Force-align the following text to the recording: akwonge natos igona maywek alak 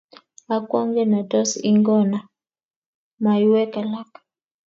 akwonge 0.55 1.03
natos 1.11 1.51
igona 1.71 2.19
maywek 3.23 3.73
alak 3.81 4.11